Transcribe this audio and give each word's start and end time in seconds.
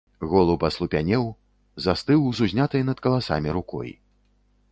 Голуб 0.29 0.63
аслупянеў, 0.69 1.23
застыў 1.85 2.21
з 2.39 2.49
узнятай 2.49 2.81
над 2.89 2.97
каласамі 3.09 3.49
рукой. 3.61 3.89